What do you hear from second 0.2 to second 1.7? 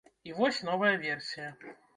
І вось новая версія.